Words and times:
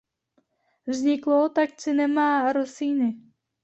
Vzniklo 0.87 1.39
tak 1.61 1.75
"Cinema 1.79 2.29
Rossini". 2.53 3.11